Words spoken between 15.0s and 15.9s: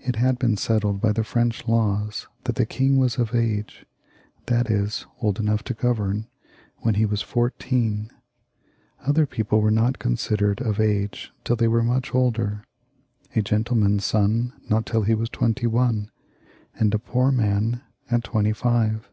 he was twenty